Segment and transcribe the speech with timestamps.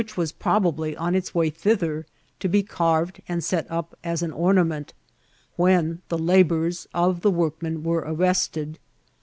[0.01, 2.07] 147 was probably on its way thither,
[2.39, 4.93] to be carved and set up as an <Mmament,
[5.57, 8.79] when the labours of the workmen were arrested.